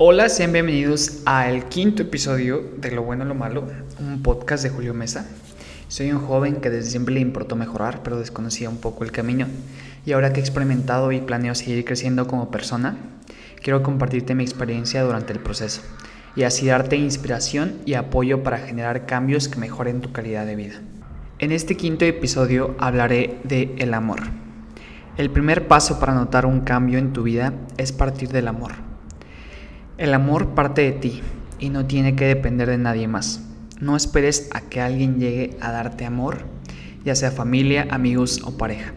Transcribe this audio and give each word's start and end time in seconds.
Hola, 0.00 0.28
sean 0.28 0.52
bienvenidos 0.52 1.22
al 1.24 1.68
quinto 1.68 2.02
episodio 2.02 2.62
de 2.76 2.92
Lo 2.92 3.02
Bueno 3.02 3.24
y 3.24 3.26
Lo 3.26 3.34
Malo, 3.34 3.64
un 3.98 4.22
podcast 4.22 4.62
de 4.62 4.70
Julio 4.70 4.94
Mesa. 4.94 5.26
Soy 5.88 6.12
un 6.12 6.20
joven 6.20 6.60
que 6.60 6.70
desde 6.70 6.92
siempre 6.92 7.14
le 7.14 7.20
importó 7.20 7.56
mejorar, 7.56 8.04
pero 8.04 8.16
desconocía 8.16 8.70
un 8.70 8.76
poco 8.76 9.02
el 9.02 9.10
camino. 9.10 9.48
Y 10.06 10.12
ahora 10.12 10.32
que 10.32 10.38
he 10.38 10.40
experimentado 10.40 11.10
y 11.10 11.20
planeo 11.20 11.56
seguir 11.56 11.84
creciendo 11.84 12.28
como 12.28 12.48
persona, 12.48 12.96
quiero 13.60 13.82
compartirte 13.82 14.36
mi 14.36 14.44
experiencia 14.44 15.02
durante 15.02 15.32
el 15.32 15.40
proceso 15.40 15.82
y 16.36 16.44
así 16.44 16.68
darte 16.68 16.94
inspiración 16.94 17.78
y 17.84 17.94
apoyo 17.94 18.44
para 18.44 18.58
generar 18.58 19.04
cambios 19.04 19.48
que 19.48 19.58
mejoren 19.58 20.00
tu 20.00 20.12
calidad 20.12 20.46
de 20.46 20.54
vida. 20.54 20.80
En 21.40 21.50
este 21.50 21.76
quinto 21.76 22.04
episodio 22.04 22.76
hablaré 22.78 23.40
de 23.42 23.74
el 23.78 23.92
amor. 23.94 24.20
El 25.16 25.28
primer 25.30 25.66
paso 25.66 25.98
para 25.98 26.14
notar 26.14 26.46
un 26.46 26.60
cambio 26.60 27.00
en 27.00 27.12
tu 27.12 27.24
vida 27.24 27.52
es 27.78 27.90
partir 27.90 28.28
del 28.28 28.46
amor. 28.46 28.87
El 29.98 30.14
amor 30.14 30.50
parte 30.54 30.82
de 30.82 30.92
ti 30.92 31.22
y 31.58 31.70
no 31.70 31.86
tiene 31.86 32.14
que 32.14 32.24
depender 32.24 32.70
de 32.70 32.78
nadie 32.78 33.08
más. 33.08 33.40
No 33.80 33.96
esperes 33.96 34.48
a 34.54 34.60
que 34.60 34.80
alguien 34.80 35.18
llegue 35.18 35.56
a 35.60 35.72
darte 35.72 36.06
amor, 36.06 36.44
ya 37.04 37.16
sea 37.16 37.32
familia, 37.32 37.88
amigos 37.90 38.40
o 38.44 38.56
pareja. 38.56 38.92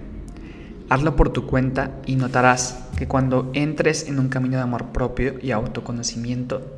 Hazlo 0.90 1.16
por 1.16 1.34
tu 1.34 1.48
cuenta 1.48 1.90
y 2.06 2.18
notarás 2.18 2.78
que 3.00 3.08
cuando 3.08 3.50
entres 3.56 4.08
en 4.08 4.20
un 4.20 4.30
camino 4.30 4.58
de 4.58 4.62
amor 4.62 4.92
propio 4.92 5.40
y 5.42 5.50
autoconocimiento, 5.50 6.78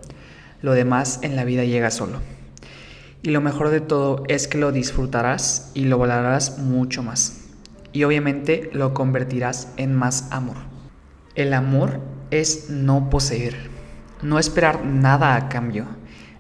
lo 0.62 0.72
demás 0.72 1.20
en 1.22 1.36
la 1.36 1.44
vida 1.44 1.66
llega 1.66 1.92
solo. 1.92 2.20
Y 3.24 3.32
lo 3.32 3.42
mejor 3.42 3.72
de 3.72 3.82
todo 3.82 4.24
es 4.30 4.48
que 4.48 4.58
lo 4.58 4.72
disfrutarás 4.72 5.70
y 5.74 5.84
lo 5.84 5.98
valorarás 5.98 6.60
mucho 6.60 7.04
más. 7.04 7.42
Y 7.92 8.06
obviamente 8.06 8.70
lo 8.72 8.94
convertirás 8.94 9.68
en 9.76 9.94
más 9.94 10.32
amor. 10.32 10.56
El 11.36 11.54
amor 11.54 12.00
es 12.32 12.70
no 12.70 13.10
poseer 13.10 13.74
no 14.24 14.40
esperar 14.40 14.86
nada 14.86 15.36
a 15.36 15.50
cambio, 15.50 15.86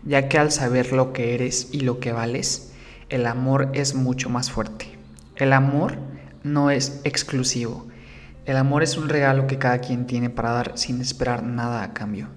ya 0.06 0.28
que 0.30 0.38
al 0.38 0.52
saber 0.52 0.92
lo 0.94 1.14
que 1.14 1.36
eres 1.36 1.70
y 1.72 1.82
lo 1.82 2.00
que 2.00 2.12
vales, 2.12 2.74
el 3.10 3.28
amor 3.28 3.70
es 3.74 3.94
mucho 3.94 4.30
más 4.30 4.50
fuerte. 4.50 4.88
El 5.36 5.54
amor 5.54 5.98
no 6.44 6.72
es 6.72 7.02
exclusivo. 7.04 7.88
El 8.46 8.58
amor 8.58 8.84
es 8.84 8.98
un 8.98 9.10
regalo 9.10 9.48
que 9.48 9.58
cada 9.58 9.80
quien 9.80 10.06
tiene 10.06 10.30
para 10.30 10.52
dar 10.52 10.72
sin 10.76 11.00
esperar 11.00 11.44
nada 11.44 11.84
a 11.84 11.94
cambio, 11.94 12.28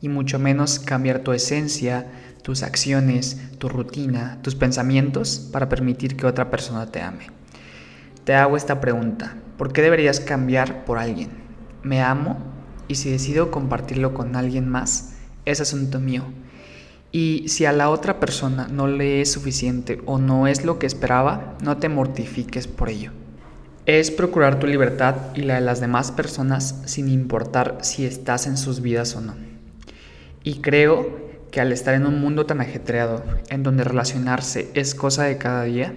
y 0.00 0.08
mucho 0.08 0.38
menos 0.38 0.78
cambiar 0.78 1.20
tu 1.20 1.32
esencia, 1.32 2.06
tus 2.42 2.62
acciones, 2.62 3.40
tu 3.58 3.68
rutina, 3.68 4.38
tus 4.42 4.54
pensamientos 4.54 5.48
para 5.52 5.68
permitir 5.68 6.16
que 6.16 6.26
otra 6.26 6.50
persona 6.50 6.86
te 6.86 7.02
ame. 7.02 7.26
Te 8.24 8.34
hago 8.34 8.56
esta 8.56 8.80
pregunta, 8.80 9.36
¿por 9.56 9.72
qué 9.72 9.82
deberías 9.82 10.20
cambiar 10.20 10.84
por 10.84 10.98
alguien? 10.98 11.30
¿Me 11.82 12.02
amo? 12.02 12.55
Y 12.88 12.96
si 12.96 13.10
decido 13.10 13.50
compartirlo 13.50 14.14
con 14.14 14.36
alguien 14.36 14.68
más, 14.68 15.14
es 15.44 15.60
asunto 15.60 16.00
mío. 16.00 16.24
Y 17.12 17.48
si 17.48 17.64
a 17.64 17.72
la 17.72 17.88
otra 17.88 18.20
persona 18.20 18.68
no 18.68 18.88
le 18.88 19.20
es 19.20 19.32
suficiente 19.32 20.02
o 20.06 20.18
no 20.18 20.46
es 20.46 20.64
lo 20.64 20.78
que 20.78 20.86
esperaba, 20.86 21.56
no 21.62 21.78
te 21.78 21.88
mortifiques 21.88 22.66
por 22.66 22.88
ello. 22.88 23.12
Es 23.86 24.10
procurar 24.10 24.58
tu 24.58 24.66
libertad 24.66 25.16
y 25.34 25.42
la 25.42 25.54
de 25.54 25.60
las 25.60 25.80
demás 25.80 26.10
personas 26.10 26.82
sin 26.86 27.08
importar 27.08 27.78
si 27.82 28.04
estás 28.04 28.46
en 28.46 28.56
sus 28.56 28.80
vidas 28.80 29.14
o 29.14 29.20
no. 29.20 29.34
Y 30.42 30.60
creo 30.60 31.26
que 31.50 31.60
al 31.60 31.72
estar 31.72 31.94
en 31.94 32.06
un 32.06 32.20
mundo 32.20 32.46
tan 32.46 32.60
ajetreado, 32.60 33.24
en 33.48 33.62
donde 33.62 33.84
relacionarse 33.84 34.70
es 34.74 34.94
cosa 34.94 35.24
de 35.24 35.38
cada 35.38 35.62
día, 35.62 35.94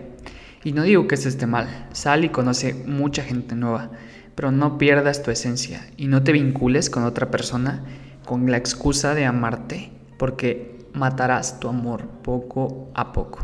y 0.63 0.73
no 0.73 0.83
digo 0.83 1.07
que 1.07 1.15
esto 1.15 1.29
esté 1.29 1.47
mal, 1.47 1.87
sal 1.93 2.25
y 2.25 2.29
conoce 2.29 2.73
mucha 2.73 3.23
gente 3.23 3.55
nueva, 3.55 3.91
pero 4.35 4.51
no 4.51 4.77
pierdas 4.77 5.23
tu 5.23 5.31
esencia 5.31 5.89
y 5.97 6.07
no 6.07 6.23
te 6.23 6.31
vincules 6.31 6.89
con 6.89 7.03
otra 7.03 7.31
persona 7.31 7.83
con 8.25 8.51
la 8.51 8.57
excusa 8.57 9.15
de 9.15 9.25
amarte, 9.25 9.91
porque 10.17 10.85
matarás 10.93 11.59
tu 11.59 11.67
amor 11.67 12.07
poco 12.21 12.91
a 12.93 13.11
poco. 13.11 13.39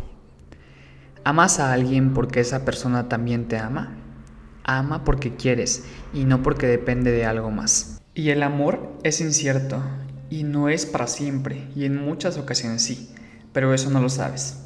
¿Amas 1.23 1.59
a 1.59 1.73
alguien 1.73 2.13
porque 2.13 2.39
esa 2.39 2.65
persona 2.65 3.09
también 3.09 3.47
te 3.47 3.57
ama? 3.57 3.95
Ama 4.63 5.03
porque 5.03 5.35
quieres 5.35 5.85
y 6.13 6.25
no 6.25 6.43
porque 6.43 6.67
depende 6.67 7.11
de 7.11 7.25
algo 7.25 7.49
más. 7.49 7.99
Y 8.13 8.29
el 8.29 8.43
amor 8.43 8.93
es 9.01 9.21
incierto 9.21 9.81
y 10.29 10.43
no 10.43 10.69
es 10.69 10.85
para 10.85 11.07
siempre 11.07 11.67
y 11.75 11.85
en 11.85 11.95
muchas 11.95 12.37
ocasiones 12.37 12.83
sí, 12.83 13.11
pero 13.53 13.73
eso 13.73 13.89
no 13.89 14.01
lo 14.01 14.09
sabes. 14.09 14.64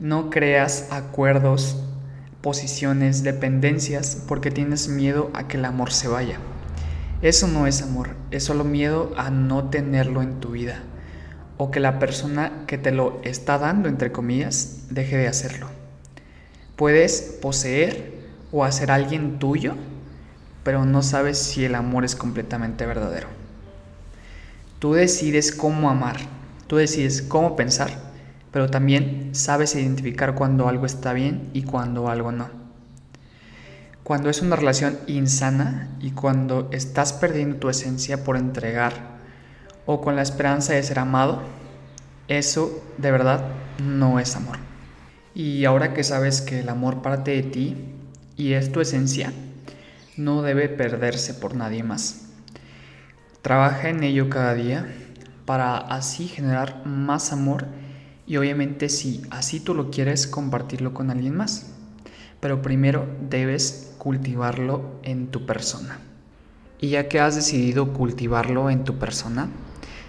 No 0.00 0.28
creas 0.28 0.88
acuerdos 0.90 1.76
posiciones, 2.40 3.22
dependencias, 3.22 4.22
porque 4.26 4.50
tienes 4.50 4.88
miedo 4.88 5.30
a 5.34 5.46
que 5.46 5.56
el 5.56 5.64
amor 5.64 5.92
se 5.92 6.08
vaya. 6.08 6.38
Eso 7.22 7.46
no 7.46 7.68
es 7.68 7.80
amor, 7.80 8.10
es 8.32 8.42
solo 8.42 8.64
miedo 8.64 9.14
a 9.16 9.30
no 9.30 9.70
tenerlo 9.70 10.20
en 10.20 10.40
tu 10.40 10.50
vida 10.50 10.82
o 11.58 11.70
que 11.70 11.78
la 11.78 12.00
persona 12.00 12.64
que 12.66 12.76
te 12.76 12.90
lo 12.90 13.20
está 13.22 13.56
dando, 13.58 13.88
entre 13.88 14.10
comillas, 14.10 14.88
deje 14.90 15.16
de 15.16 15.28
hacerlo. 15.28 15.68
Puedes 16.74 17.38
poseer 17.40 18.14
o 18.50 18.64
hacer 18.64 18.90
alguien 18.90 19.38
tuyo, 19.38 19.76
pero 20.64 20.84
no 20.84 21.02
sabes 21.02 21.38
si 21.38 21.64
el 21.64 21.76
amor 21.76 22.04
es 22.04 22.16
completamente 22.16 22.84
verdadero. 22.84 23.28
Tú 24.80 24.94
decides 24.94 25.52
cómo 25.52 25.88
amar, 25.88 26.16
tú 26.66 26.76
decides 26.76 27.22
cómo 27.22 27.54
pensar 27.54 28.03
pero 28.54 28.70
también 28.70 29.30
sabes 29.32 29.74
identificar 29.74 30.36
cuando 30.36 30.68
algo 30.68 30.86
está 30.86 31.12
bien 31.12 31.50
y 31.54 31.64
cuando 31.64 32.08
algo 32.08 32.30
no. 32.30 32.48
Cuando 34.04 34.30
es 34.30 34.42
una 34.42 34.54
relación 34.54 34.96
insana 35.08 35.88
y 35.98 36.12
cuando 36.12 36.68
estás 36.70 37.12
perdiendo 37.12 37.56
tu 37.56 37.68
esencia 37.68 38.22
por 38.22 38.36
entregar 38.36 38.92
o 39.86 40.00
con 40.00 40.14
la 40.14 40.22
esperanza 40.22 40.72
de 40.72 40.84
ser 40.84 41.00
amado, 41.00 41.42
eso 42.28 42.80
de 42.96 43.10
verdad 43.10 43.44
no 43.82 44.20
es 44.20 44.36
amor. 44.36 44.58
Y 45.34 45.64
ahora 45.64 45.92
que 45.92 46.04
sabes 46.04 46.40
que 46.40 46.60
el 46.60 46.68
amor 46.68 47.02
parte 47.02 47.32
de 47.32 47.42
ti 47.42 47.76
y 48.36 48.52
es 48.52 48.70
tu 48.70 48.80
esencia, 48.80 49.32
no 50.16 50.42
debe 50.42 50.68
perderse 50.68 51.34
por 51.34 51.56
nadie 51.56 51.82
más. 51.82 52.28
Trabaja 53.42 53.88
en 53.88 54.04
ello 54.04 54.30
cada 54.30 54.54
día 54.54 54.86
para 55.44 55.76
así 55.76 56.28
generar 56.28 56.86
más 56.86 57.32
amor 57.32 57.66
y 58.26 58.36
obviamente 58.36 58.88
si 58.88 59.22
así 59.30 59.60
tú 59.60 59.74
lo 59.74 59.90
quieres, 59.90 60.26
compartirlo 60.26 60.94
con 60.94 61.10
alguien 61.10 61.36
más. 61.36 61.72
Pero 62.40 62.62
primero 62.62 63.06
debes 63.28 63.94
cultivarlo 63.98 64.98
en 65.02 65.28
tu 65.28 65.46
persona. 65.46 65.98
Y 66.80 66.90
ya 66.90 67.08
que 67.08 67.20
has 67.20 67.34
decidido 67.34 67.92
cultivarlo 67.92 68.70
en 68.70 68.84
tu 68.84 68.98
persona, 68.98 69.48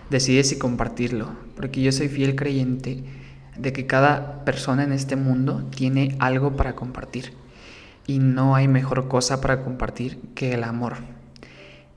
decides 0.09 0.49
si 0.49 0.57
compartirlo. 0.57 1.29
Porque 1.55 1.81
yo 1.81 1.91
soy 1.91 2.09
fiel 2.09 2.35
creyente 2.35 3.03
de 3.57 3.73
que 3.73 3.85
cada 3.85 4.43
persona 4.43 4.83
en 4.83 4.91
este 4.91 5.15
mundo 5.15 5.63
tiene 5.75 6.15
algo 6.19 6.55
para 6.55 6.75
compartir. 6.75 7.33
Y 8.07 8.19
no 8.19 8.55
hay 8.55 8.67
mejor 8.67 9.07
cosa 9.07 9.41
para 9.41 9.63
compartir 9.63 10.19
que 10.35 10.53
el 10.53 10.63
amor. 10.63 10.95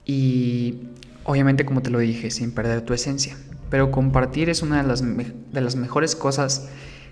Y 0.05 0.89
obviamente 1.25 1.65
como 1.65 1.83
te 1.83 1.91
lo 1.91 1.99
dije, 1.99 2.31
sin 2.31 2.53
perder 2.53 2.83
tu 2.83 2.95
esencia. 2.95 3.37
Pero 3.71 3.91
compartir 3.91 4.49
es 4.49 4.63
una 4.63 4.83
de 4.83 4.89
las, 4.89 5.03
de 5.03 5.61
las 5.61 5.77
mejores 5.77 6.17
cosas 6.17 6.69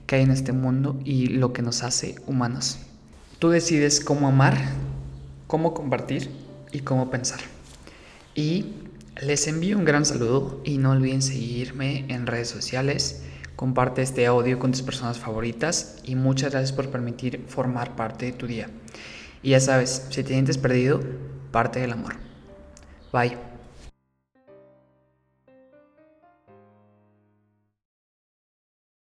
que 0.07 0.17
hay 0.17 0.23
en 0.23 0.31
este 0.31 0.53
mundo 0.53 0.99
y 1.05 1.27
lo 1.27 1.53
que 1.53 1.63
nos 1.63 1.83
hace 1.83 2.17
humanos. 2.27 2.79
Tú 3.39 3.51
decides 3.51 4.01
cómo 4.01 4.29
amar, 4.29 4.57
cómo 5.47 5.75
compartir 5.75 6.31
y 6.73 6.81
cómo 6.81 7.11
pensar. 7.11 7.41
Y 8.35 8.73
les 9.21 9.47
envío 9.47 9.79
un 9.79 9.85
gran 9.85 10.05
saludo 10.05 10.61
y 10.65 10.79
no 10.79 10.93
olviden 10.93 11.23
seguirme 11.23 12.05
en 12.09 12.27
redes 12.27 12.49
sociales. 12.49 13.23
Comparte 13.57 14.03
este 14.03 14.27
audio 14.27 14.59
con 14.59 14.73
tus 14.73 14.83
personas 14.83 15.19
favoritas 15.19 15.99
y 16.05 16.15
muchas 16.15 16.53
gracias 16.53 16.73
por 16.73 16.91
permitir 16.91 17.45
formar 17.49 17.97
parte 17.97 18.27
de 18.27 18.33
tu 18.33 18.47
día. 18.47 18.69
Y 19.43 19.51
ya 19.51 19.61
sabes, 19.61 20.07
si 20.11 20.23
te 20.23 20.31
sientes 20.31 20.59
perdido, 20.59 21.01
parte 21.51 21.81
del 21.81 21.93
amor. 21.93 22.15
Bye. 23.13 23.56